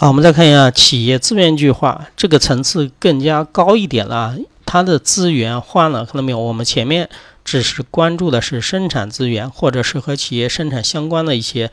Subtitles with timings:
[0.00, 6.38] 好，我们再看一下企业资源计划这个层次更加高一点了，它的资源换了，看到没有？
[6.38, 7.10] 我们前面
[7.44, 11.72] 只是关注的是生产资源，或者是和企业生产相关的一些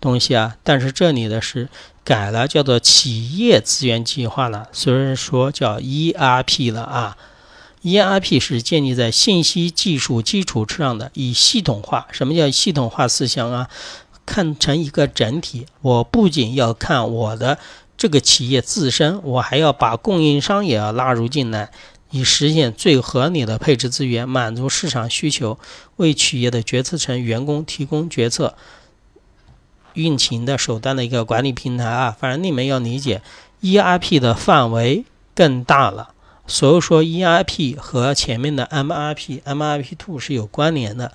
[0.00, 1.68] 东西啊，但是这里的是
[2.02, 7.16] 改了，叫做企业资源计划了，虽然说叫 ERP 了啊
[7.84, 12.08] ，ERP 是建立在信息技术基础之上的，以系统化。
[12.10, 13.68] 什么叫系统化思想啊？
[14.30, 17.58] 看成一个整体，我不仅要看我的
[17.98, 21.72] 这个企业自身，我还要把供应商也要拉入进来，
[22.12, 25.58] 以实现最合理的配置资源，满足市场需求，
[25.96, 28.54] 为企业的决策层员工提供决策
[29.94, 32.16] 运行的手段的一个管理平台啊。
[32.16, 33.22] 反正你们要理解
[33.62, 35.04] ，ERP 的范围
[35.34, 36.10] 更大了，
[36.46, 41.10] 所以说 ERP 和前面的 MRP、MRP Two 是有关联的。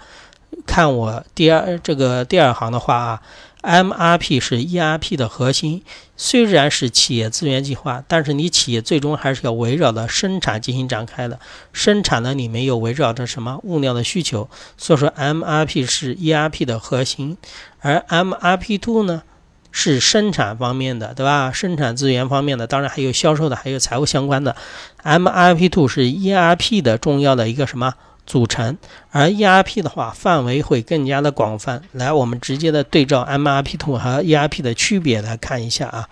[0.65, 3.21] 看我第二这个第二行的话啊
[3.61, 5.83] ，MRP 是 ERP 的核心，
[6.15, 11.39] 虽然是企业资源计划，但是你企业最终还是要围绕着生产进行展开的。
[11.73, 17.37] 生产呢，里面又围绕着什么物料的需求，所以说 MRP 是 ERP 的核心，
[17.79, 19.23] 而 MRP Two 呢
[19.71, 21.51] 是生产方面的，对吧？
[21.51, 24.55] 生产资源方面的，当然还有销售的，还有财务相关的。
[25.03, 27.93] MRP Two 是 ERP 的重要的一个什么？
[28.25, 28.77] 组成，
[29.11, 31.81] 而 ERP 的话范围会更加的广泛。
[31.91, 36.09] 来，我们直接的对照 MRP 图和 ERP 的区别来看一下啊。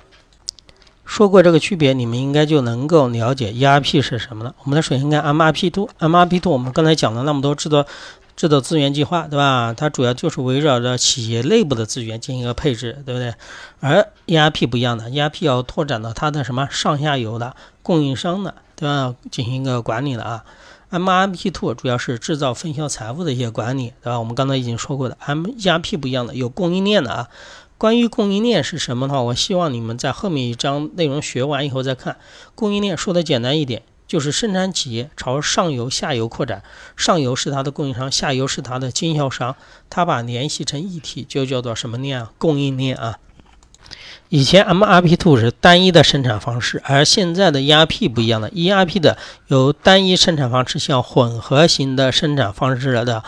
[1.06, 4.56] 说过这个区别，你们应该就能够了解 ERP 是什么了。
[4.64, 7.86] 我们来首先看 MRP 图，MRP 图我们刚才讲了那么多制作
[8.38, 9.74] 制作资源计划，对吧？
[9.76, 13.34] 它主要就是围绕着企业内部的资源进行一个配置，对不对？
[13.82, 19.14] 而 ERP 不一样的，ERP 要拓展到它的什么上下游的供应商的，对吧？
[19.30, 20.46] 进行一个管理了啊。
[20.94, 24.20] MRP Two 主要是制造分销财务的一些管理，对吧？
[24.20, 27.30] 我们刚才已经说过的，MRP 不一样的，有供应链的啊。
[27.80, 32.18] 关于供应链是什么的话，我希望你们在后面一章内容学完以后再看。
[32.54, 36.62] 供应链说的简单一点，就是生产企业朝上游、下游扩展，
[36.96, 39.56] 上游是它的供应商，下游是它的经销商，
[39.90, 42.32] 它把联系成一体，就叫做什么链啊？
[42.38, 43.18] 供应链啊。
[44.30, 48.50] 以前 MRP Two 是单一的生产方式，而现在的 ERP 不一样了。
[48.50, 53.24] ERP 的由单一生产方式向混合型的生产方式的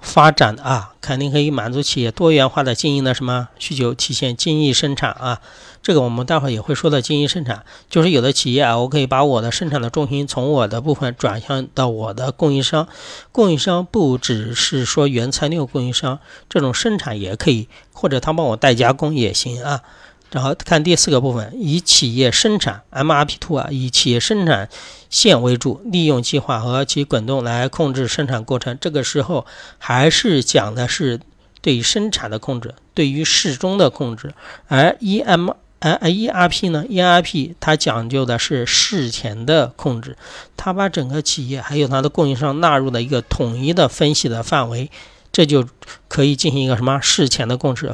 [0.00, 5.40] 发展啊，肯定可以满足企业多元化的经营的什么需求，体现精益生产啊。
[5.82, 12.88] 这个我们待会儿也会说到精益生产，就是有的企业啊，我可以把我的生产的重心从我的部分转向到我的供应商，
[13.30, 16.18] 供应商不只是说原材料供应商，
[16.48, 19.82] 这种生产也可以，或者他帮我代加工也行啊。
[20.30, 24.68] 然后看第四个部分，以企业生产 MRP Two 啊，以企业生产
[25.08, 28.76] 线为主，利用计划和其滚动来控制生产过程。
[28.80, 29.46] 这个时候
[29.78, 31.20] 还是讲的是
[31.62, 34.34] 对生产的控制，对于事中的控制。
[34.66, 40.16] 而 EM 呃 ERP 呢，ERP 它讲究的是事前的控制，
[40.56, 44.90] 它把整个企业还有它的供应商纳入了一个统一的分析的范围，
[45.30, 45.68] 这就
[46.08, 47.92] 可以进行一个什么事前的控制。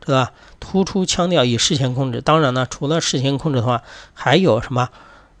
[0.00, 0.32] 对吧？
[0.58, 2.20] 突出强调与事前控制。
[2.20, 4.88] 当然呢，除了事前控制的话，还有什么？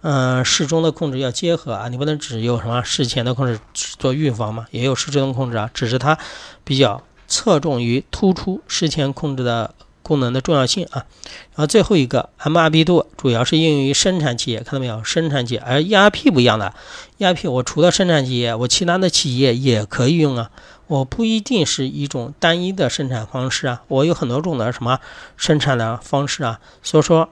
[0.02, 1.88] 嗯，事中的控制要结合啊。
[1.88, 4.66] 你不能只有什么事前的控制做预防嘛？
[4.70, 5.70] 也有事中的控制啊。
[5.74, 6.16] 只是它
[6.64, 9.74] 比较侧重于突出事前控制的
[10.10, 11.06] 功能的重要性啊。
[11.54, 15.04] 然后最后一个 MRP 度主要是应用于生产企业，看到没有？
[15.04, 16.74] 生产企业，而 ERP 不一样的
[17.20, 20.50] ，ERP 我除了生产企业，我其他的企业也可以用啊。
[20.88, 24.98] 我不一定是一种单一的生产方式啊，我有很多种的什么
[25.36, 27.28] 生产的方式啊，所以说，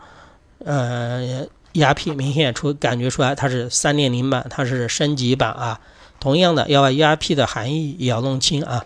[0.64, 5.80] 呃，ERP 明显出感觉出来它是三点零版，它是升级版啊。
[6.20, 8.84] 同样的，要把 ERP 的含义也要弄清啊。